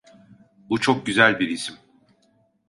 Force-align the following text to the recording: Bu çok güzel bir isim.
Bu 0.69 0.79
çok 0.79 1.05
güzel 1.05 1.39
bir 1.39 1.49
isim. 1.49 1.75